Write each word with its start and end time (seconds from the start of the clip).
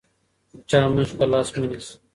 د 0.57 0.59
چا 0.69 0.79
مخې 0.95 1.15
ته 1.19 1.25
لاس 1.31 1.47
مه 1.53 1.67
نیسه. 1.69 1.93